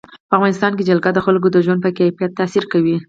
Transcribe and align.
په 0.29 0.33
افغانستان 0.37 0.71
کې 0.77 0.87
جلګه 0.89 1.11
د 1.13 1.19
خلکو 1.25 1.47
د 1.51 1.57
ژوند 1.65 1.79
په 1.83 1.89
کیفیت 1.97 2.31
تاثیر 2.39 2.63
کوي. 2.71 2.95